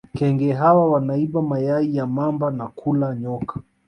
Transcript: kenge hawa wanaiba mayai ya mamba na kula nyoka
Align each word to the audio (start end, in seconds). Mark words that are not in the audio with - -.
kenge 0.17 0.53
hawa 0.53 0.85
wanaiba 0.91 1.41
mayai 1.41 1.95
ya 1.95 2.05
mamba 2.07 2.51
na 2.51 2.67
kula 2.67 3.15
nyoka 3.15 3.59